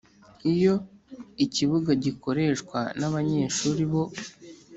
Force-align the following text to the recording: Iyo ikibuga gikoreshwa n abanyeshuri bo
Iyo 0.53 0.73
ikibuga 1.45 1.91
gikoreshwa 2.03 2.79
n 2.99 3.01
abanyeshuri 3.09 3.83
bo 3.91 4.03